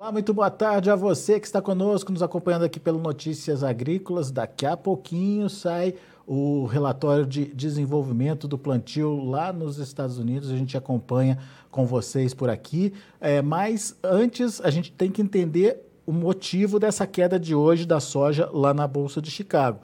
[0.00, 4.30] Olá, muito boa tarde a você que está conosco, nos acompanhando aqui pelo Notícias Agrícolas.
[4.30, 5.94] Daqui a pouquinho sai
[6.26, 10.50] o relatório de desenvolvimento do plantio lá nos Estados Unidos.
[10.50, 11.36] A gente acompanha
[11.70, 12.94] com vocês por aqui.
[13.20, 18.00] É, mas antes, a gente tem que entender o motivo dessa queda de hoje da
[18.00, 19.80] soja lá na Bolsa de Chicago.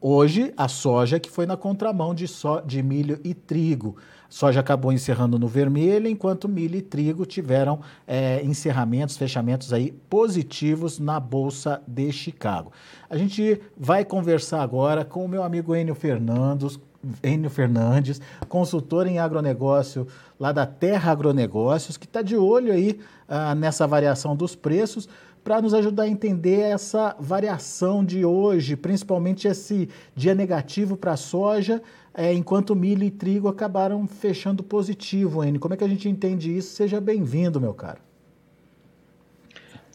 [0.00, 3.96] Hoje, a soja que foi na contramão de, so, de milho e trigo.
[4.28, 10.98] Soja acabou encerrando no vermelho, enquanto milho e trigo tiveram é, encerramentos, fechamentos aí positivos
[10.98, 12.70] na Bolsa de Chicago.
[13.08, 16.78] A gente vai conversar agora com o meu amigo Enio Fernandes,
[17.22, 20.06] Enio Fernandes, consultor em agronegócio
[20.38, 25.08] lá da Terra Agronegócios, que está de olho aí ah, nessa variação dos preços
[25.48, 31.16] para nos ajudar a entender essa variação de hoje, principalmente esse dia negativo para a
[31.16, 35.58] soja, é, enquanto milho e trigo acabaram fechando positivo, N.
[35.58, 36.76] Como é que a gente entende isso?
[36.76, 37.98] Seja bem-vindo, meu caro.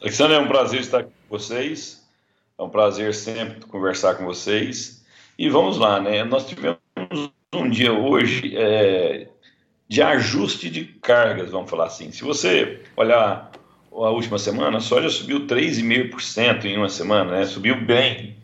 [0.01, 2.03] Alexandre, é um prazer estar com vocês.
[2.57, 5.05] É um prazer sempre conversar com vocês.
[5.37, 6.23] E vamos lá, né?
[6.23, 6.79] Nós tivemos
[7.53, 9.29] um dia hoje é,
[9.87, 12.11] de ajuste de cargas, vamos falar assim.
[12.11, 13.51] Se você olhar
[13.95, 17.45] a última semana, a soja subiu 3,5% em uma semana, né?
[17.45, 18.35] subiu bem.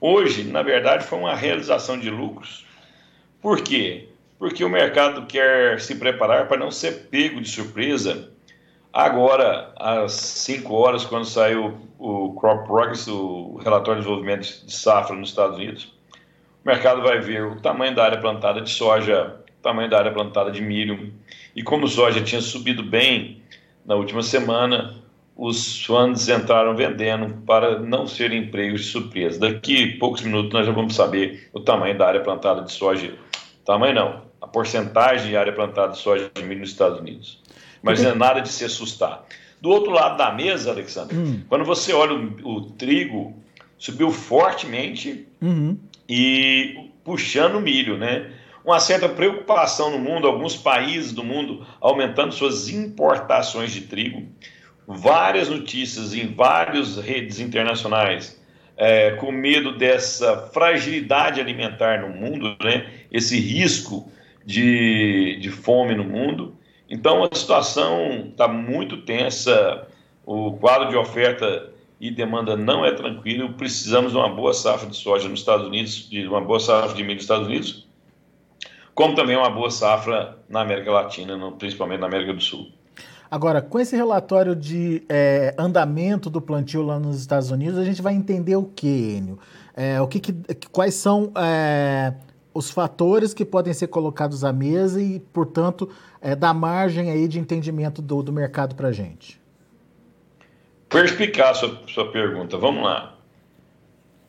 [0.00, 2.66] Hoje, na verdade, foi uma realização de lucros.
[3.40, 4.08] Por quê?
[4.38, 8.30] Porque o mercado quer se preparar para não ser pego de surpresa.
[8.92, 15.14] Agora, às 5 horas, quando saiu o Crop Progress, o relatório de desenvolvimento de safra
[15.14, 15.94] nos Estados Unidos,
[16.64, 20.12] o mercado vai ver o tamanho da área plantada de soja, o tamanho da área
[20.12, 21.12] plantada de milho.
[21.54, 23.39] E como soja tinha subido bem
[23.84, 24.94] na última semana,
[25.36, 29.40] os fundos entraram vendendo para não serem empregos de surpresa.
[29.40, 33.14] Daqui a poucos minutos nós já vamos saber o tamanho da área plantada de soja.
[33.64, 37.40] Tamanho não, a porcentagem de área plantada de soja de milho nos Estados Unidos.
[37.82, 39.24] Mas não é nada de se assustar.
[39.60, 41.42] Do outro lado da mesa, Alexandre, hum.
[41.48, 43.34] quando você olha o, o trigo,
[43.78, 45.78] subiu fortemente uhum.
[46.08, 48.30] e puxando o milho, né?
[48.64, 54.26] Uma certa preocupação no mundo, alguns países do mundo aumentando suas importações de trigo,
[54.86, 58.40] várias notícias em várias redes internacionais
[58.80, 62.90] é, com medo dessa fragilidade alimentar no mundo, né?
[63.12, 64.10] esse risco
[64.44, 66.56] de, de fome no mundo.
[66.88, 69.86] Então a situação está muito tensa,
[70.24, 71.70] o quadro de oferta
[72.00, 73.52] e demanda não é tranquilo.
[73.52, 77.02] Precisamos de uma boa safra de soja nos Estados Unidos, de uma boa safra de
[77.02, 77.86] milho nos Estados Unidos,
[78.94, 82.70] como também uma boa safra na América Latina, principalmente na América do Sul.
[83.30, 88.02] Agora, com esse relatório de é, andamento do plantio lá nos Estados Unidos, a gente
[88.02, 89.38] vai entender o que, Enio?
[89.76, 90.32] É, o que, que,
[90.72, 92.12] quais são é,
[92.52, 95.88] os fatores que podem ser colocados à mesa e, portanto,
[96.20, 99.40] é, dar margem aí de entendimento do, do mercado para a gente?
[100.88, 102.58] Perspicaz sua, sua pergunta.
[102.58, 103.16] Vamos lá.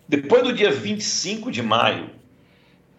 [0.08, 2.10] Depois do dia 25 de maio,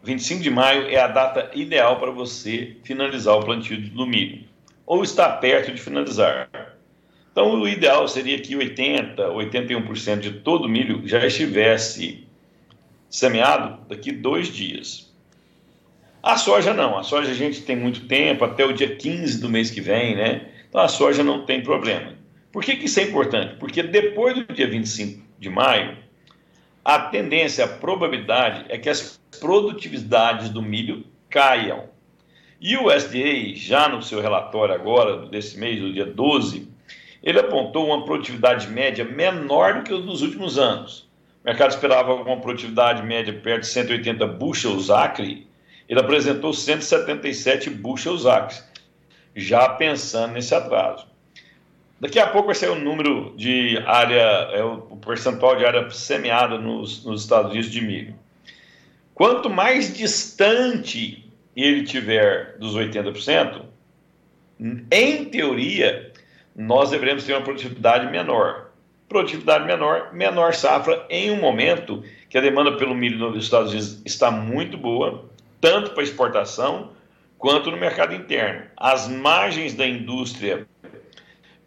[0.02, 4.44] 25 de maio é a data ideal para você finalizar o plantio do milho,
[4.84, 6.48] ou está perto de finalizar.
[7.30, 12.26] Então, o ideal seria que 80%, 81% de todo o milho já estivesse
[13.08, 15.10] semeado daqui dois dias.
[16.22, 19.48] A soja não, a soja a gente tem muito tempo, até o dia 15 do
[19.48, 20.48] mês que vem, né?
[20.68, 22.14] Então a soja não tem problema.
[22.52, 23.56] Por que, que isso é importante?
[23.56, 25.96] Porque depois do dia 25 de maio,
[26.84, 31.84] a tendência, a probabilidade é que as produtividades do milho caiam.
[32.60, 36.69] E o USDA, já no seu relatório agora, desse mês, do dia 12,
[37.22, 41.09] ele apontou uma produtividade média menor do que os dos últimos anos.
[41.42, 45.47] O mercado esperava uma produtividade média perto de 180 bushels acre,
[45.88, 48.56] ele apresentou 177 bushels acre,
[49.34, 51.11] já pensando nesse atraso.
[52.02, 54.20] Daqui a pouco vai ser o número de área,
[54.50, 58.16] é o percentual de área semeada nos, nos Estados Unidos de milho.
[59.14, 61.24] Quanto mais distante
[61.54, 63.62] ele tiver dos 80%,
[64.91, 66.12] em teoria,
[66.56, 68.72] nós deveremos ter uma produtividade menor.
[69.09, 74.03] Produtividade menor, menor safra em um momento que a demanda pelo milho nos Estados Unidos
[74.04, 75.24] está muito boa,
[75.60, 76.91] tanto para exportação
[77.38, 78.65] quanto no mercado interno.
[78.77, 80.66] As margens da indústria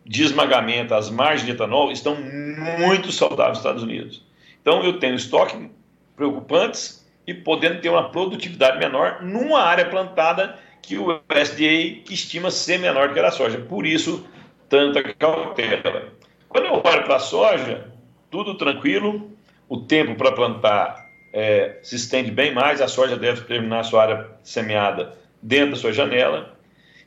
[0.06, 4.24] de esmagamento, as margens de etanol estão muito saudáveis nos Estados Unidos.
[4.62, 5.70] Então eu tenho estoque
[6.16, 12.78] preocupantes e podendo ter uma produtividade menor numa área plantada que o USDA estima ser
[12.78, 13.58] menor que a soja.
[13.58, 14.24] Por isso,
[14.70, 16.14] tanta cautela.
[16.48, 17.92] Quando eu olho para a soja,
[18.30, 19.32] tudo tranquilo,
[19.68, 21.04] o tempo para plantar
[21.34, 25.78] é, se estende bem mais, a soja deve terminar a sua área semeada dentro da
[25.78, 26.56] sua janela.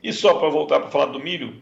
[0.02, 1.54] E só para voltar para falar do milho,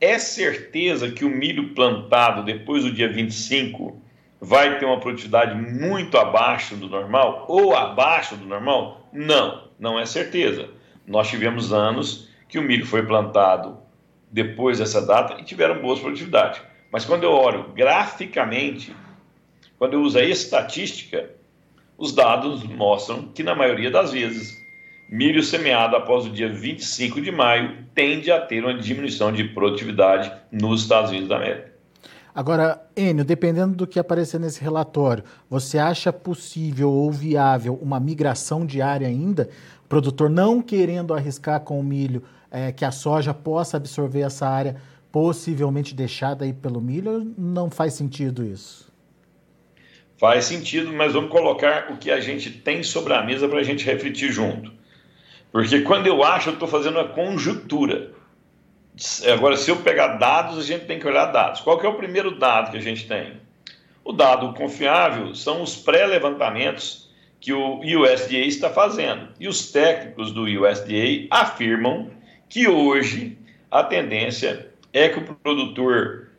[0.00, 4.00] é certeza que o milho plantado depois do dia 25
[4.40, 9.08] vai ter uma produtividade muito abaixo do normal ou abaixo do normal?
[9.12, 10.68] Não, não é certeza.
[11.06, 13.78] Nós tivemos anos que o milho foi plantado
[14.30, 16.60] depois dessa data e tiveram boas produtividades.
[16.92, 18.94] Mas quando eu olho graficamente,
[19.78, 21.30] quando eu uso a estatística,
[21.96, 24.55] os dados mostram que na maioria das vezes
[25.08, 30.32] milho semeado após o dia 25 de maio tende a ter uma diminuição de produtividade
[30.50, 31.76] nos Estados Unidos da América.
[32.34, 38.66] Agora, Enio, dependendo do que aparecer nesse relatório, você acha possível ou viável uma migração
[38.66, 39.48] diária ainda?
[39.84, 44.46] O produtor não querendo arriscar com o milho é, que a soja possa absorver essa
[44.46, 44.76] área
[45.10, 48.92] possivelmente deixada aí pelo milho, não faz sentido isso?
[50.18, 53.62] Faz sentido, mas vamos colocar o que a gente tem sobre a mesa para a
[53.62, 54.72] gente refletir junto.
[55.56, 58.12] Porque quando eu acho, eu estou fazendo uma conjuntura.
[59.32, 61.62] Agora, se eu pegar dados, a gente tem que olhar dados.
[61.62, 63.40] Qual que é o primeiro dado que a gente tem?
[64.04, 67.10] O dado confiável são os pré-levantamentos
[67.40, 69.28] que o USDA está fazendo.
[69.40, 72.10] E os técnicos do USDA afirmam
[72.50, 73.38] que hoje
[73.70, 76.32] a tendência é que o produtor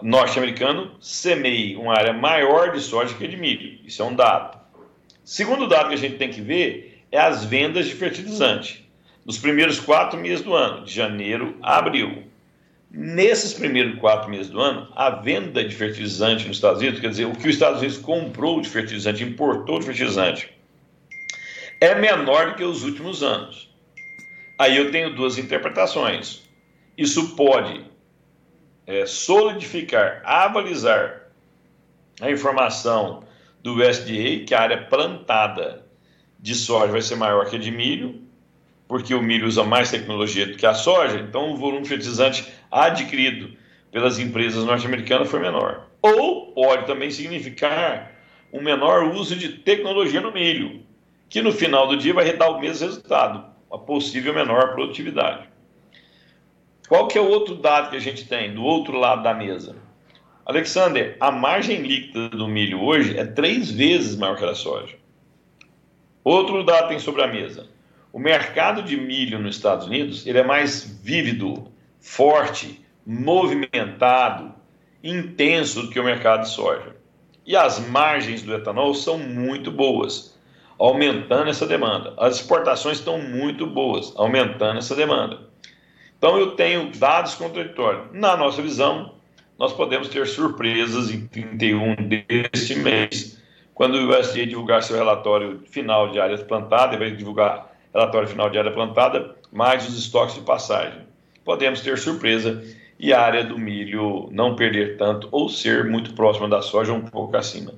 [0.00, 3.80] norte-americano semeie uma área maior de soja que de milho.
[3.84, 4.56] Isso é um dado.
[5.24, 8.90] Segundo dado que a gente tem que ver é as vendas de fertilizante.
[9.24, 12.24] Nos primeiros quatro meses do ano, de janeiro a abril.
[12.90, 17.26] Nesses primeiros quatro meses do ano, a venda de fertilizante nos Estados Unidos, quer dizer,
[17.26, 20.50] o que os Estados Unidos comprou de fertilizante, importou de fertilizante,
[21.80, 23.70] é menor do que os últimos anos.
[24.58, 26.42] Aí eu tenho duas interpretações.
[26.96, 27.84] Isso pode
[28.86, 31.28] é, solidificar, avalizar
[32.20, 33.24] a informação
[33.62, 35.81] do USDA, que a área plantada
[36.42, 38.20] de soja vai ser maior que a de milho,
[38.88, 43.56] porque o milho usa mais tecnologia do que a soja, então o volume fertilizante adquirido
[43.92, 45.86] pelas empresas norte-americanas foi menor.
[46.02, 48.12] Ou pode também significar
[48.52, 50.82] um menor uso de tecnologia no milho,
[51.28, 55.48] que no final do dia vai dar o mesmo resultado, uma possível menor produtividade.
[56.88, 59.76] Qual que é o outro dado que a gente tem do outro lado da mesa?
[60.44, 65.01] Alexander, a margem líquida do milho hoje é três vezes maior que a da soja.
[66.24, 67.66] Outro dado tem sobre a mesa.
[68.12, 71.66] O mercado de milho nos Estados Unidos ele é mais vívido,
[71.98, 74.54] forte, movimentado,
[75.02, 76.94] intenso do que o mercado de soja.
[77.44, 80.38] E as margens do etanol são muito boas,
[80.78, 82.14] aumentando essa demanda.
[82.16, 85.40] As exportações estão muito boas, aumentando essa demanda.
[86.16, 88.12] Então eu tenho dados contraditórios.
[88.12, 89.14] Na nossa visão,
[89.58, 93.41] nós podemos ter surpresas em 31 deste mês
[93.74, 98.58] quando o USDA divulgar seu relatório final de áreas plantadas, vai divulgar relatório final de
[98.58, 101.00] área plantada, mais os estoques de passagem.
[101.44, 102.62] Podemos ter surpresa
[102.98, 107.02] e a área do milho não perder tanto ou ser muito próxima da soja, um
[107.02, 107.72] pouco acima.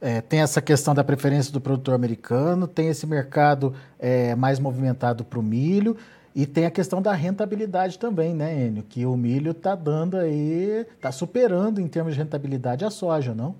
[0.00, 5.24] É, tem essa questão da preferência do produtor americano, tem esse mercado é, mais movimentado
[5.24, 5.96] para o milho
[6.34, 8.82] e tem a questão da rentabilidade também, né, Enio?
[8.82, 13.54] Que o milho está dando aí, está superando em termos de rentabilidade a soja, não?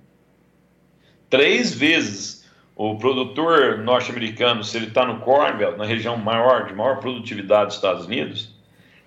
[1.35, 6.75] Três vezes o produtor norte-americano, se ele está no Corn Belt, na região maior, de
[6.75, 8.55] maior produtividade dos Estados Unidos,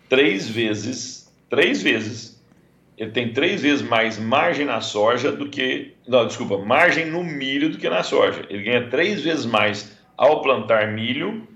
[0.10, 2.44] três vezes, três vezes,
[2.98, 7.70] ele tem três vezes mais margem na soja do que, não, desculpa, margem no milho
[7.70, 8.46] do que na soja.
[8.50, 11.48] Ele ganha três vezes mais ao plantar milho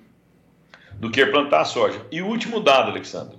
[0.94, 2.00] do que plantar soja.
[2.10, 3.38] E o último dado, Alexandre,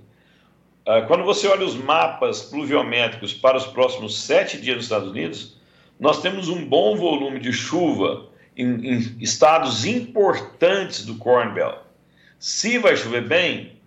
[0.85, 5.52] ah, quando você olha os mapas pluviométricos para os próximos sete dias nos Estados Unidos,
[6.03, 11.77] nós temos um bom volume de chuva em, em estados importantes do Corn Belt.
[12.37, 13.77] Se vai chover bem,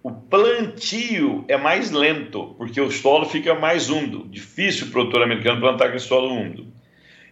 [0.00, 4.24] o plantio é mais lento, porque o solo fica mais úmido.
[4.28, 6.68] Difícil o produtor americano plantar com solo úmido.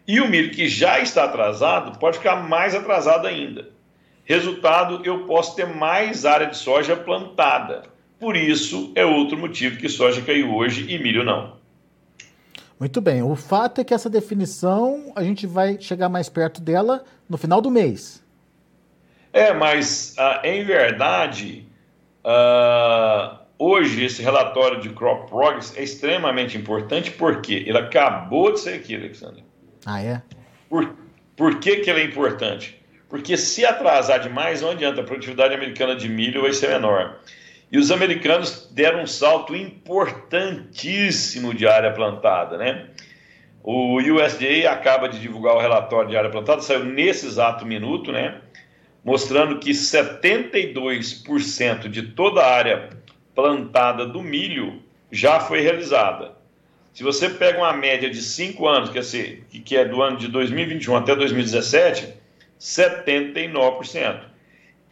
[0.09, 3.71] E o milho que já está atrasado pode ficar mais atrasado ainda.
[4.25, 7.85] Resultado, eu posso ter mais área de soja plantada.
[8.19, 11.62] Por isso é outro motivo que soja caiu hoje e milho não.
[12.83, 13.23] Muito bem.
[13.23, 17.61] O fato é que essa definição a gente vai chegar mais perto dela no final
[17.61, 18.21] do mês.
[19.33, 21.65] É, mas uh, em verdade,
[22.25, 28.75] uh, hoje esse relatório de Crop Progress é extremamente importante porque ele acabou de ser
[28.75, 29.45] aqui, Alexandre.
[29.87, 30.21] Ah, é?
[30.69, 30.93] Por,
[31.37, 32.85] por que, que ele é importante?
[33.09, 37.21] Porque se atrasar demais, não adianta, a produtividade americana de milho vai ser menor.
[37.73, 42.88] E os americanos deram um salto importantíssimo de área plantada, né?
[43.64, 48.43] O USDA acaba de divulgar o relatório de área plantada, saiu nesse exato minuto, né?
[49.02, 52.91] Mostrando que 72% de toda a área
[53.35, 56.33] plantada do milho já foi realizada.
[56.93, 60.29] Se você pega uma média de cinco anos, quer dizer, que é do ano de
[60.29, 62.12] 2021 até 2017,
[62.61, 64.32] 79%.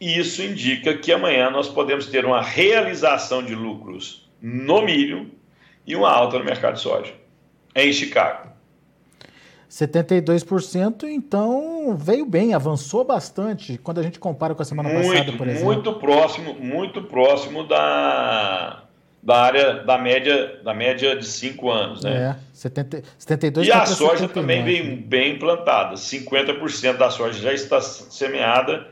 [0.01, 5.29] Isso indica que amanhã nós podemos ter uma realização de lucros no milho
[5.85, 7.13] e uma alta no mercado de soja,
[7.75, 8.49] em Chicago.
[9.69, 15.31] 72%, então veio bem, avançou bastante quando a gente compara com a semana muito, passada,
[15.37, 15.65] por exemplo.
[15.65, 18.83] Muito próximo, muito próximo da,
[19.23, 22.35] da área da média da média de 5 anos, né?
[22.35, 24.33] É, 70, 72 E a soja 79.
[24.33, 28.87] também veio bem plantada, 50% da soja já está semeada,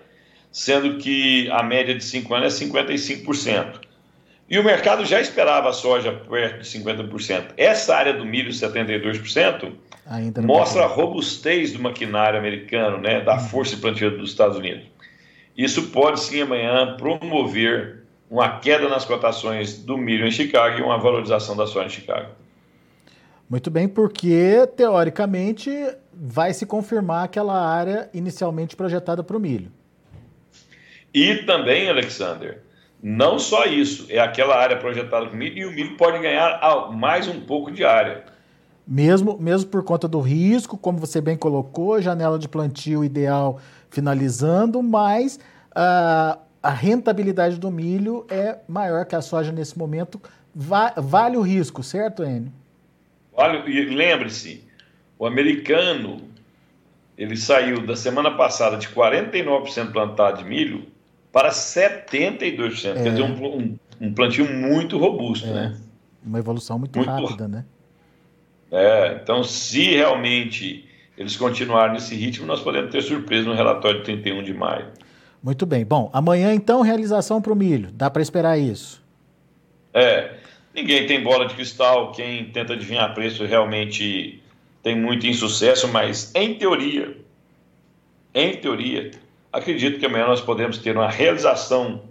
[0.51, 3.81] sendo que a média de 5 anos é 55%.
[4.49, 7.53] E o mercado já esperava a soja perto de 50%.
[7.55, 9.71] Essa área do milho, 72%,
[10.07, 14.85] Ainda mostra a robustez do maquinário americano, né, da força de plantio dos Estados Unidos.
[15.55, 20.97] Isso pode sim amanhã promover uma queda nas cotações do milho em Chicago e uma
[20.97, 22.29] valorização da soja em Chicago.
[23.47, 25.71] Muito bem, porque teoricamente
[26.13, 29.71] vai se confirmar aquela área inicialmente projetada para o milho.
[31.13, 32.61] E também, Alexander,
[33.01, 36.59] não só isso, é aquela área projetada o milho e o milho pode ganhar
[36.91, 38.23] mais um pouco de área
[38.89, 43.61] mesmo, mesmo por conta do risco, como você bem colocou, janela de plantio ideal
[43.91, 45.39] finalizando, mas
[45.71, 50.19] uh, a rentabilidade do milho é maior que a soja nesse momento.
[50.55, 52.51] Va vale o risco, certo, Enio?
[53.35, 54.63] Vale, e lembre-se,
[55.19, 56.21] o americano
[57.15, 60.87] ele saiu da semana passada de 49% plantado de milho
[61.31, 62.97] para 72%.
[62.97, 63.03] É.
[63.03, 65.53] Quer dizer, um, um, um, plantio muito robusto, é.
[65.53, 65.77] né?
[66.25, 67.65] Uma evolução muito, muito rápida, né?
[68.71, 74.05] É, então, se realmente eles continuarem nesse ritmo, nós podemos ter surpresa no relatório de
[74.05, 74.87] 31 de maio.
[75.41, 75.85] Muito bem.
[75.85, 77.89] Bom, amanhã então realização para o milho.
[77.91, 79.01] Dá para esperar isso?
[79.93, 80.35] É.
[80.73, 82.11] Ninguém tem bola de cristal.
[82.11, 84.41] Quem tenta adivinhar preço realmente
[84.83, 87.17] tem muito insucesso, mas em teoria,
[88.33, 89.11] em teoria,
[89.51, 92.03] acredito que amanhã nós podemos ter uma realização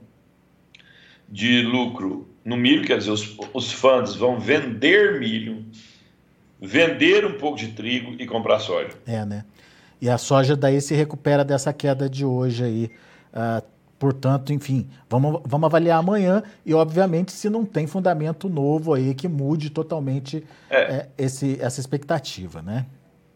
[1.29, 5.65] de lucro no milho, quer dizer, os, os fundos vão vender milho
[6.61, 8.91] vender um pouco de trigo e comprar soja.
[9.07, 9.45] É, né?
[10.01, 12.91] E a soja daí se recupera dessa queda de hoje aí.
[13.33, 13.65] Uh,
[13.99, 19.29] portanto, enfim, vamos, vamos avaliar amanhã e, obviamente, se não tem fundamento novo aí que
[19.29, 20.77] mude totalmente é.
[20.77, 22.87] É, esse, essa expectativa, né?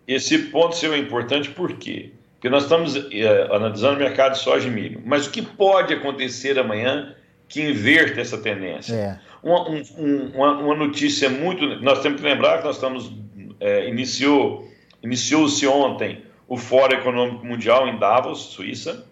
[0.07, 2.13] Esse ponto seu é importante por quê?
[2.43, 5.01] Porque nós estamos é, analisando o mercado de soja e milho.
[5.07, 7.15] Mas o que pode acontecer amanhã
[7.49, 8.93] que inverte essa tendência?
[8.93, 9.21] É.
[9.41, 11.65] Uma, um, uma, uma, notícia muito.
[11.81, 13.13] Nós temos que lembrar que nós estamos.
[13.61, 14.69] É, iniciou
[15.01, 19.07] iniciou-se ontem o Fórum Econômico Mundial em Davos, Suíça,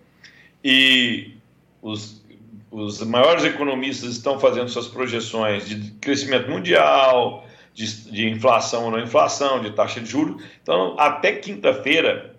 [0.65, 1.35] e
[1.81, 2.25] os,
[2.69, 8.99] os maiores economistas estão fazendo suas projeções de crescimento mundial, de, de inflação ou não
[8.99, 10.43] inflação, de taxa de juros.
[10.61, 12.30] Então, até quinta-feira,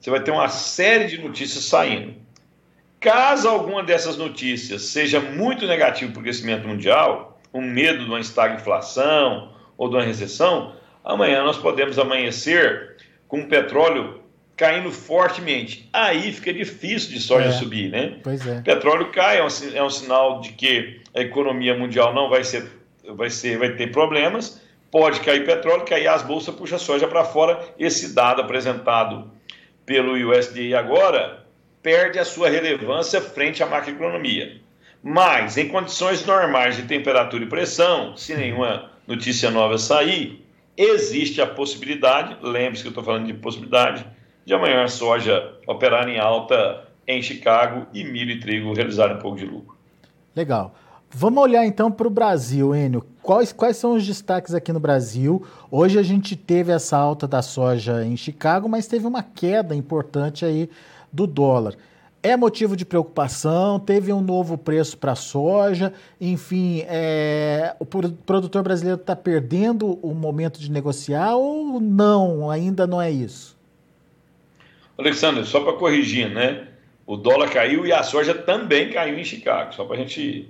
[0.00, 2.14] você vai ter uma série de notícias saindo.
[2.98, 8.20] Caso alguma dessas notícias seja muito negativa para o crescimento mundial, um medo de uma
[8.20, 12.96] estagflação ou de uma recessão, amanhã nós podemos amanhecer
[13.28, 14.20] com o petróleo
[14.56, 15.88] caindo fortemente.
[15.92, 18.18] Aí fica difícil de soja é, subir, né?
[18.22, 18.58] Pois é.
[18.58, 22.44] O petróleo cai, é um, é um sinal de que a economia mundial não vai
[22.44, 22.70] ser,
[23.14, 24.60] vai ser, vai ter problemas.
[24.90, 27.58] Pode cair petróleo, cair as bolsas, puxa a soja para fora.
[27.78, 29.30] Esse dado apresentado
[29.90, 31.44] pelo USDA agora
[31.82, 34.60] perde a sua relevância frente à macroeconomia.
[35.02, 41.46] Mas, em condições normais de temperatura e pressão, se nenhuma notícia nova sair, existe a
[41.46, 44.06] possibilidade, lembre-se que eu estou falando de possibilidade,
[44.44, 49.18] de amanhã a soja operar em alta em Chicago e milho e trigo realizar um
[49.18, 49.76] pouco de lucro.
[50.36, 50.72] Legal.
[51.12, 53.04] Vamos olhar então para o Brasil, Enio.
[53.22, 55.44] Quais, quais são os destaques aqui no Brasil?
[55.70, 60.44] Hoje a gente teve essa alta da soja em Chicago, mas teve uma queda importante
[60.44, 60.70] aí
[61.12, 61.76] do dólar
[62.22, 68.62] é motivo de preocupação, teve um novo preço para a soja, enfim, é, o produtor
[68.62, 73.58] brasileiro está perdendo o momento de negociar ou não, ainda não é isso?
[74.98, 76.68] Alexandre, só para corrigir, né?
[77.06, 80.48] O dólar caiu e a soja também caiu em Chicago, só para a gente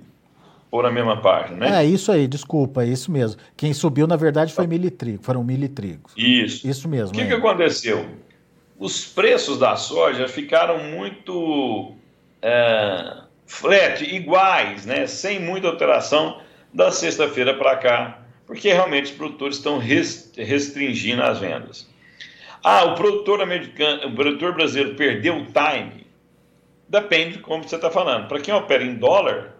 [0.71, 1.83] pôr na mesma página, né?
[1.83, 3.39] É, isso aí, desculpa, é isso mesmo.
[3.55, 6.09] Quem subiu, na verdade, foi milho e trigo, foram milho e trigo.
[6.17, 6.67] Isso.
[6.67, 7.09] Isso mesmo.
[7.09, 7.27] O que, é.
[7.27, 8.07] que aconteceu?
[8.81, 11.93] os preços da soja ficaram muito
[12.41, 16.41] é, flat, iguais, né, sem muita alteração
[16.73, 21.87] da sexta-feira para cá, porque realmente os produtores estão restringindo as vendas.
[22.63, 26.07] Ah, o produtor americano, o produtor brasileiro perdeu o time?
[26.89, 28.27] Depende de como você está falando.
[28.27, 29.57] Para quem opera em dólar,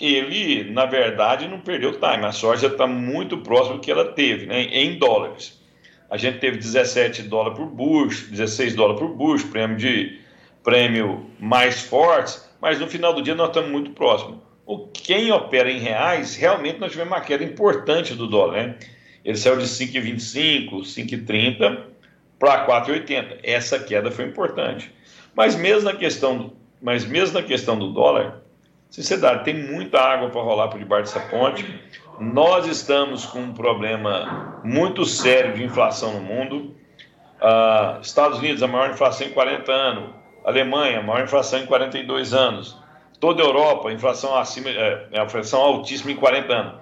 [0.00, 2.24] ele, na verdade, não perdeu time.
[2.24, 5.60] A soja está muito próximo do que ela teve, né, em dólares.
[6.10, 10.18] A gente teve 17 dólares por bush, 16 dólares por bush, prêmio de
[10.62, 14.38] prêmio mais fortes, mas no final do dia nós estamos muito próximos.
[14.66, 18.74] O quem opera em reais, realmente nós tivemos uma queda importante do dólar, né?
[19.24, 21.82] Ele saiu de 5,25, 5,30
[22.38, 23.40] para 4,80.
[23.42, 24.90] Essa queda foi importante.
[25.34, 28.43] Mas mesmo na questão, mas mesmo na questão do dólar,
[28.94, 31.66] sinceridade, tem muita água para rolar por debaixo dessa ponte.
[32.20, 36.76] Nós estamos com um problema muito sério de inflação no mundo.
[37.40, 40.10] Uh, Estados Unidos, a maior inflação em 40 anos.
[40.44, 42.78] Alemanha, a maior inflação em 42 anos.
[43.18, 46.74] Toda a Europa, inflação acima, é, é, inflação altíssima em 40 anos.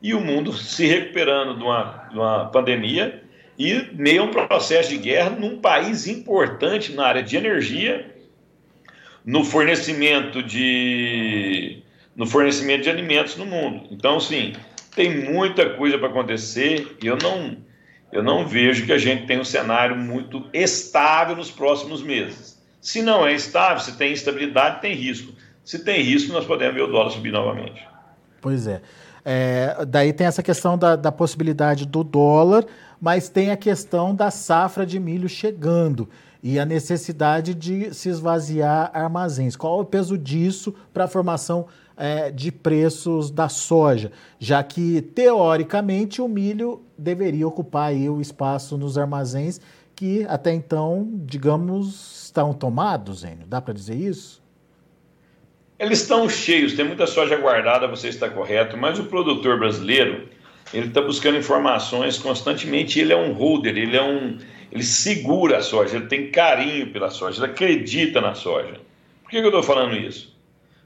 [0.00, 3.22] E o mundo se recuperando de uma, de uma pandemia
[3.58, 8.10] e meio a um processo de guerra num país importante na área de energia,
[9.24, 11.82] no fornecimento de
[12.14, 13.86] no fornecimento de alimentos no mundo.
[13.90, 14.52] Então, sim,
[14.94, 17.56] tem muita coisa para acontecer e eu não,
[18.12, 22.60] eu não vejo que a gente tenha um cenário muito estável nos próximos meses.
[22.80, 25.32] Se não é estável, se tem instabilidade, tem risco.
[25.64, 27.80] Se tem risco, nós podemos ver o dólar subir novamente.
[28.40, 28.82] Pois é.
[29.24, 32.66] é daí tem essa questão da, da possibilidade do dólar,
[33.00, 36.08] mas tem a questão da safra de milho chegando
[36.42, 39.54] e a necessidade de se esvaziar armazéns.
[39.54, 44.10] Qual é o peso disso para a formação é, de preços da soja?
[44.38, 49.60] Já que, teoricamente, o milho deveria ocupar aí o espaço nos armazéns
[49.94, 53.46] que até então, digamos, estão tomados, Enio?
[53.46, 54.42] Dá para dizer isso?
[55.78, 60.28] Eles estão cheios, tem muita soja guardada, você está correto, mas o produtor brasileiro
[60.72, 62.98] ele está buscando informações constantemente.
[62.98, 64.38] Ele é um holder, ele é um,
[64.72, 68.80] ele segura a soja, ele tem carinho pela soja, ele acredita na soja.
[69.22, 70.34] Por que, que eu estou falando isso?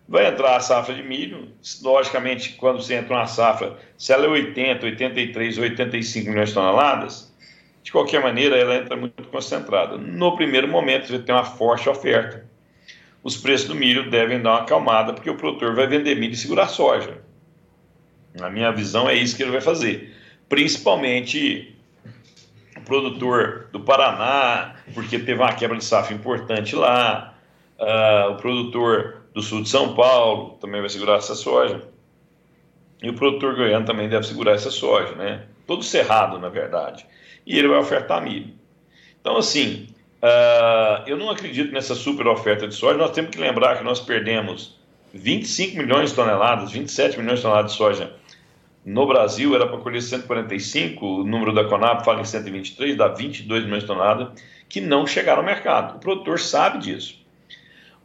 [0.09, 1.49] Vai entrar a safra de milho,
[1.83, 7.33] logicamente, quando você entra uma safra, se ela é 80, 83, 85 milhões de toneladas,
[7.83, 9.97] de qualquer maneira ela entra muito concentrada.
[9.97, 12.45] No primeiro momento, você tem uma forte oferta.
[13.23, 16.37] Os preços do milho devem dar uma acalmada, porque o produtor vai vender milho e
[16.37, 17.19] segurar soja.
[18.35, 20.13] Na minha visão, é isso que ele vai fazer.
[20.49, 21.76] Principalmente
[22.87, 27.35] produtor do Paraná, porque teve uma quebra de safra importante lá.
[27.79, 31.83] Uh, o produtor do sul de São Paulo também vai segurar essa soja.
[33.03, 35.43] E o produtor goiano também deve segurar essa soja, né?
[35.67, 37.05] Todo cerrado, na verdade.
[37.45, 38.55] E ele vai ofertar milho.
[39.21, 39.89] Então, assim,
[40.23, 42.97] uh, eu não acredito nessa super oferta de soja.
[42.97, 44.79] Nós temos que lembrar que nós perdemos
[45.13, 48.15] 25 milhões de toneladas, 27 milhões de toneladas de soja
[48.87, 53.65] no Brasil era para colher 145, o número da Conab fala em 123, dá 22
[53.65, 55.97] milhões de toneladas, que não chegaram ao mercado.
[55.97, 57.21] O produtor sabe disso.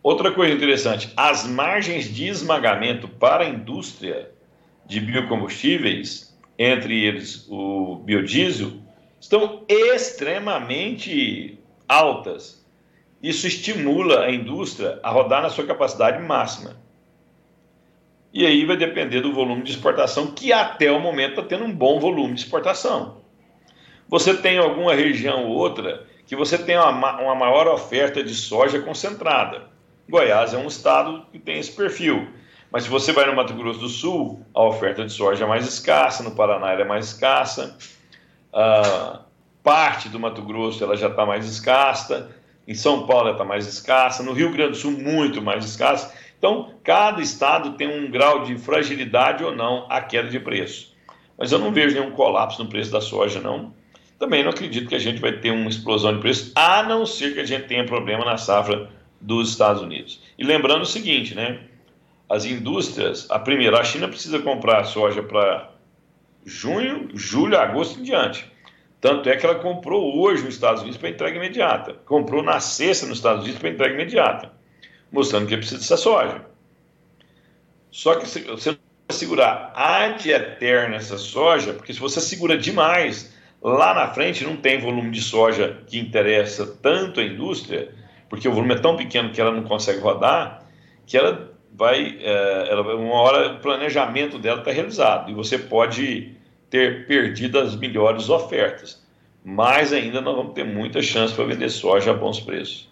[0.02, 4.32] Outra coisa interessante, as margens de esmagamento para a indústria
[4.88, 8.72] de biocombustíveis, entre eles o biodiesel,
[9.20, 12.66] estão extremamente altas.
[13.22, 16.81] Isso estimula a indústria a rodar na sua capacidade máxima.
[18.34, 21.72] E aí vai depender do volume de exportação, que até o momento está tendo um
[21.72, 23.18] bom volume de exportação.
[24.08, 28.80] Você tem alguma região ou outra que você tem uma, uma maior oferta de soja
[28.80, 29.64] concentrada.
[30.10, 32.28] Goiás é um estado que tem esse perfil.
[32.72, 35.68] Mas se você vai no Mato Grosso do Sul, a oferta de soja é mais
[35.68, 37.78] escassa, no Paraná ela é mais escassa,
[38.54, 39.20] uh,
[39.62, 42.30] parte do Mato Grosso ela já está mais escassa,
[42.66, 46.14] em São Paulo ela está mais escassa, no Rio Grande do Sul muito mais escassa.
[46.42, 50.92] Então, cada estado tem um grau de fragilidade ou não à queda de preço.
[51.38, 53.76] Mas eu não vejo nenhum colapso no preço da soja, não.
[54.18, 57.36] Também não acredito que a gente vai ter uma explosão de preço, a não ser
[57.36, 60.20] que a gente tenha problema na safra dos Estados Unidos.
[60.36, 61.60] E lembrando o seguinte, né?
[62.28, 65.70] As indústrias, a primeira, a China precisa comprar soja para
[66.44, 68.52] junho, julho, agosto em diante.
[69.00, 71.94] Tanto é que ela comprou hoje nos Estados Unidos para entrega imediata.
[72.04, 74.61] Comprou na sexta nos Estados Unidos para entrega imediata
[75.12, 76.46] mostrando que precisa dessa soja.
[77.92, 83.94] Só que você vai segurar ad eterno essa soja, porque se você segura demais, lá
[83.94, 87.94] na frente não tem volume de soja que interessa tanto a indústria,
[88.30, 90.66] porque o volume é tão pequeno que ela não consegue rodar,
[91.06, 96.34] que ela vai, é, ela, uma hora o planejamento dela está realizado e você pode
[96.70, 99.06] ter perdido as melhores ofertas.
[99.44, 102.91] Mas ainda nós vamos ter muita chance para vender soja a bons preços.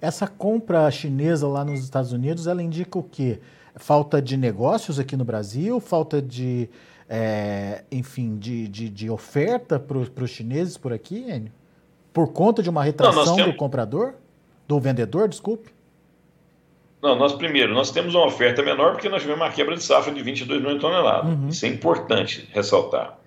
[0.00, 3.40] Essa compra chinesa lá nos Estados Unidos, ela indica o quê?
[3.76, 6.68] Falta de negócios aqui no Brasil, falta de,
[7.08, 11.52] é, enfim, de, de, de oferta para os chineses por aqui, Enio?
[12.12, 13.52] Por conta de uma retração Não, temos...
[13.52, 14.14] do comprador?
[14.68, 15.70] Do vendedor, desculpe?
[17.02, 20.10] Não, nós primeiro, nós temos uma oferta menor porque nós tivemos uma quebra de safra
[20.10, 21.34] de 22 milhões de toneladas.
[21.34, 21.48] Uhum.
[21.48, 23.18] Isso é importante ressaltar.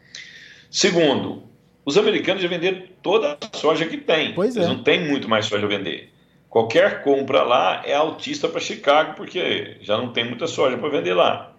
[0.72, 1.44] Segundo,
[1.86, 4.34] os americanos já venderam toda a soja que tem.
[4.34, 4.74] Pois Eles é.
[4.74, 6.12] não têm muito mais soja a vender.
[6.50, 11.14] Qualquer compra lá é altista para Chicago, porque já não tem muita soja para vender
[11.14, 11.54] lá.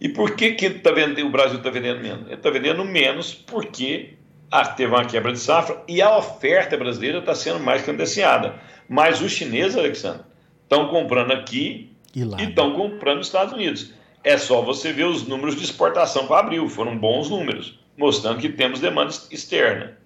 [0.00, 2.26] E por que, que tá vendendo, o Brasil está vendendo menos?
[2.26, 4.14] Ele está vendendo menos porque
[4.50, 8.56] ah, teve uma quebra de safra e a oferta brasileira está sendo mais credenciada.
[8.88, 10.22] Mas os chineses, Alexandre,
[10.62, 13.94] estão comprando aqui e estão comprando nos Estados Unidos.
[14.24, 18.48] É só você ver os números de exportação para abril, foram bons números, mostrando que
[18.48, 19.96] temos demanda externa.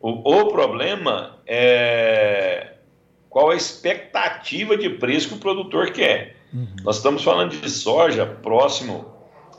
[0.00, 2.73] O, o problema é
[3.34, 6.36] qual a expectativa de preço que o produtor quer.
[6.52, 6.68] Uhum.
[6.84, 9.12] Nós estamos falando de soja próximo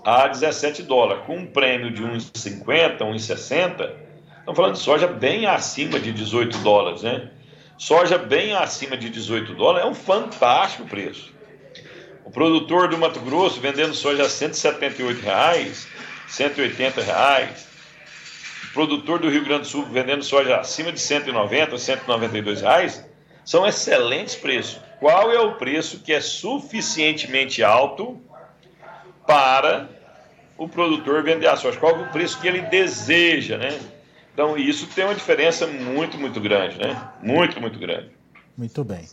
[0.06, 3.92] a 17 dólares, com um prêmio de 1,50, 1,60,
[4.40, 7.32] estamos falando de soja bem acima de 18 dólares, né?
[7.78, 11.34] Soja bem acima de 18 dólares é um fantástico preço.
[12.24, 15.86] O produtor do Mato Grosso vendendo soja a 178 reais,
[16.30, 17.68] 180 reais.
[18.70, 23.06] O produtor do Rio Grande do Sul vendendo soja acima de 190, 192 reais,
[23.46, 24.82] são excelentes preços.
[25.00, 28.20] Qual é o preço que é suficientemente alto
[29.26, 29.88] para
[30.58, 33.78] o produtor vender a soja, qual é o preço que ele deseja, né?
[34.34, 37.10] Então, isso tem uma diferença muito, muito grande, né?
[37.22, 38.10] Muito, muito grande.
[38.58, 39.06] Muito bem.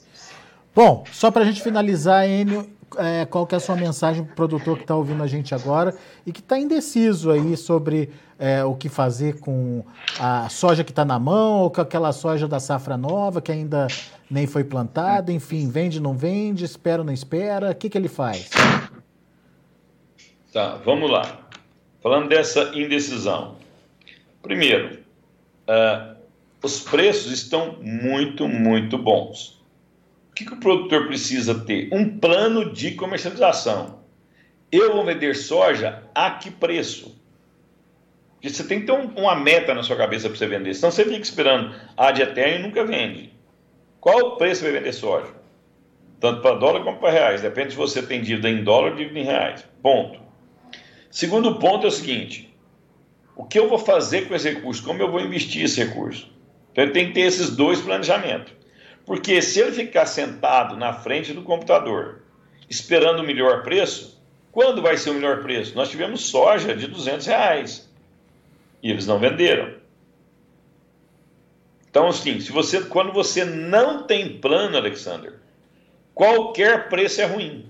[0.74, 4.32] Bom, só para a gente finalizar, Enio, é, qual que é a sua mensagem para
[4.32, 5.94] o produtor que está ouvindo a gente agora
[6.26, 9.84] e que está indeciso aí sobre é, o que fazer com
[10.18, 13.86] a soja que está na mão ou com aquela soja da safra nova que ainda
[14.30, 18.50] nem foi plantada, enfim, vende, não vende, espera, não espera, o que, que ele faz?
[20.52, 21.40] Tá, vamos lá.
[22.02, 23.56] Falando dessa indecisão.
[24.42, 24.98] Primeiro,
[25.68, 26.16] uh,
[26.62, 29.61] os preços estão muito, muito bons.
[30.32, 31.90] O que, que o produtor precisa ter?
[31.92, 34.00] Um plano de comercialização.
[34.72, 37.20] Eu vou vender soja a que preço?
[38.32, 40.72] Porque você tem que ter um, uma meta na sua cabeça para você vender.
[40.72, 43.30] Senão você fica esperando a de eterno e nunca vende.
[44.00, 45.34] Qual o preço vai vender soja?
[46.18, 47.42] Tanto para dólar como para reais.
[47.42, 49.66] Depende se você tem dívida em dólar ou dívida em reais.
[49.82, 50.18] Ponto.
[51.10, 52.56] Segundo ponto é o seguinte:
[53.36, 54.82] o que eu vou fazer com esse recurso?
[54.82, 56.32] Como eu vou investir esse recurso?
[56.72, 58.61] Então ele tem que ter esses dois planejamentos.
[59.04, 62.22] Porque se ele ficar sentado na frente do computador,
[62.68, 65.74] esperando o melhor preço, quando vai ser o melhor preço?
[65.74, 67.90] Nós tivemos soja de 200 reais
[68.82, 69.74] e eles não venderam.
[71.88, 75.34] Então, assim, se você, quando você não tem plano, Alexander,
[76.14, 77.66] qualquer preço é ruim.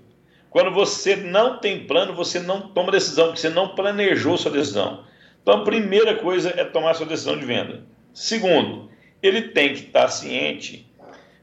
[0.49, 5.05] Quando você não tem plano, você não toma decisão, porque você não planejou sua decisão.
[5.43, 7.83] Então, a primeira coisa é tomar sua decisão de venda.
[8.15, 8.91] Segundo,
[9.23, 10.87] ele tem que estar ciente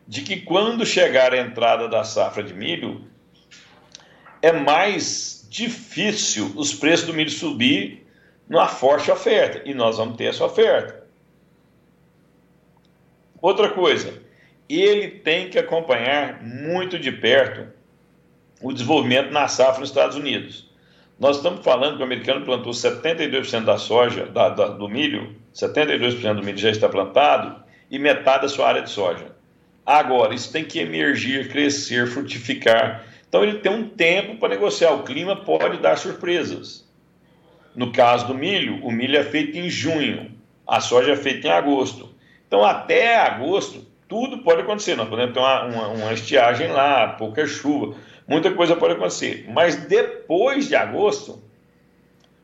[0.09, 3.05] de que quando chegar a entrada da safra de milho,
[4.41, 8.07] é mais difícil os preços do milho subir
[8.49, 9.61] numa forte oferta.
[9.69, 11.05] E nós vamos ter essa oferta.
[13.39, 14.19] Outra coisa,
[14.67, 17.67] ele tem que acompanhar muito de perto
[18.63, 20.71] o desenvolvimento na safra nos Estados Unidos.
[21.19, 26.33] Nós estamos falando que o americano plantou 72% da soja, da, da, do milho, 72%
[26.33, 29.37] do milho já está plantado e metade da sua área de soja.
[29.85, 33.05] Agora, isso tem que emergir, crescer, frutificar.
[33.27, 34.91] Então, ele tem um tempo para negociar.
[34.91, 36.87] O clima pode dar surpresas.
[37.75, 40.31] No caso do milho, o milho é feito em junho,
[40.67, 42.09] a soja é feita em agosto.
[42.47, 44.95] Então, até agosto, tudo pode acontecer.
[44.95, 47.95] Nós podemos ter uma, uma, uma estiagem lá, pouca chuva
[48.29, 49.45] muita coisa pode acontecer.
[49.49, 51.41] Mas depois de agosto,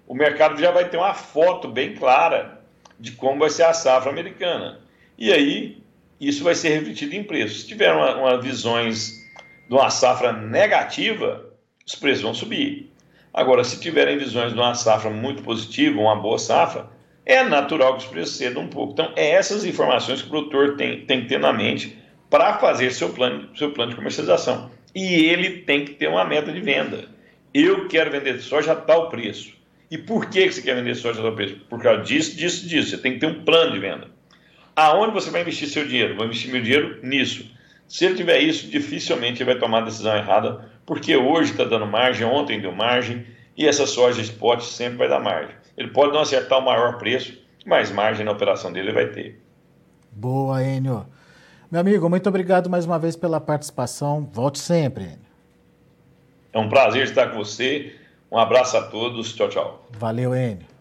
[0.07, 2.59] o mercado já vai ter uma foto bem clara
[2.99, 4.79] de como vai ser a safra americana.
[5.15, 5.83] E aí,
[6.19, 7.61] isso vai ser refletido em preços.
[7.61, 9.23] Se tiver uma, uma visões
[9.67, 11.45] de uma safra negativa,
[11.85, 12.91] os preços vão subir.
[13.33, 16.87] Agora, se tiverem visões de uma safra muito positiva, uma boa safra,
[17.25, 18.93] é natural que os preços cedam um pouco.
[18.93, 21.97] Então, é essas informações que o produtor tem, tem que ter na mente
[22.29, 26.51] para fazer seu plano, seu plano de comercialização e ele tem que ter uma meta
[26.51, 27.09] de venda.
[27.53, 29.53] Eu quero vender soja a tal preço.
[29.91, 31.57] E por que você quer vender soja a tal preço?
[31.69, 32.91] Por causa disso, disso, disso.
[32.91, 34.07] Você tem que ter um plano de venda.
[34.75, 36.15] Aonde você vai investir seu dinheiro?
[36.15, 37.49] Vou investir meu dinheiro nisso.
[37.87, 41.85] Se ele tiver isso, dificilmente ele vai tomar a decisão errada, porque hoje está dando
[41.85, 45.55] margem, ontem deu margem, e essa soja spot sempre vai dar margem.
[45.77, 49.41] Ele pode não acertar o maior preço, mas margem na operação dele ele vai ter.
[50.11, 51.05] Boa, Enio.
[51.71, 54.29] Meu amigo, muito obrigado mais uma vez pela participação.
[54.31, 55.17] Volte sempre.
[56.51, 57.95] É um prazer estar com você.
[58.31, 59.33] Um abraço a todos.
[59.33, 59.87] Tchau, tchau.
[59.91, 60.74] Valeu, Enio.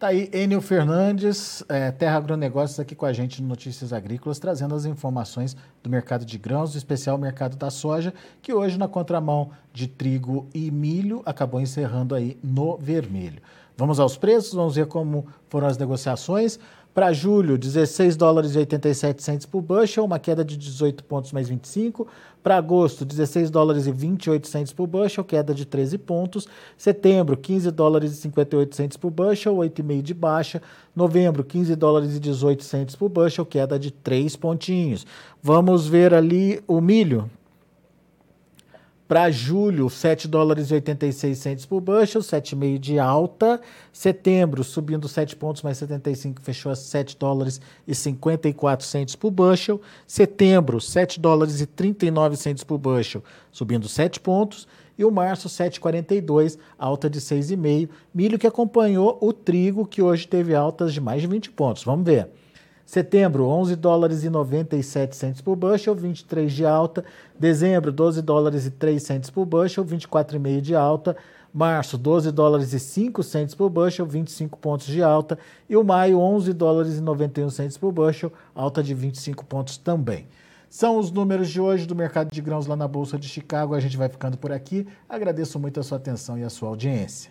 [0.00, 4.74] Tá aí Enio Fernandes, é, Terra Agronegócios, aqui com a gente no Notícias Agrícolas, trazendo
[4.74, 9.50] as informações do mercado de grãos, em especial mercado da soja, que hoje, na contramão
[9.74, 13.42] de trigo e milho, acabou encerrando aí no vermelho.
[13.76, 16.58] Vamos aos preços, vamos ver como foram as negociações.
[16.92, 21.48] Para julho, 16 dólares e 87 centes por bushel, uma queda de 18 pontos mais
[21.48, 22.06] 25.
[22.42, 26.48] Para agosto, 16 dólares e 28 centes por bushel, queda de 13 pontos.
[26.76, 30.62] Setembro, 15 dólares e 58 centes por bushel, 8,5 de baixa.
[30.96, 35.06] Novembro, 15 dólares e 18 centes por bushel, queda de 3 pontinhos.
[35.40, 37.30] Vamos ver ali o milho.
[39.10, 43.60] Para julho, 7 dólares e 86 centos por bushel, 7,5 de alta.
[43.92, 49.80] Setembro, subindo 7 pontos, mais 75, fechou a 7 dólares e 54 centos por bushel.
[50.06, 54.68] Setembro, 7 dólares e 39 centos por bushel, subindo 7 pontos.
[54.96, 57.88] E o março, 7,42, alta de 6,5.
[58.14, 61.82] Milho que acompanhou o trigo, que hoje teve altas de mais de 20 pontos.
[61.82, 62.28] Vamos ver.
[62.90, 67.04] Setembro, 11 dólares e 97 centos por bushel, 23 de alta.
[67.38, 71.16] Dezembro, 12 dólares e 3 centos por bushel, 24,5 de alta.
[71.54, 75.38] Março, 12 dólares e 5 centos por bushel, 25 pontos de alta.
[75.68, 80.26] E o maio, 11 dólares e 91 centos por bushel, alta de 25 pontos também.
[80.68, 83.72] São os números de hoje do mercado de grãos lá na Bolsa de Chicago.
[83.72, 84.84] A gente vai ficando por aqui.
[85.08, 87.30] Agradeço muito a sua atenção e a sua audiência.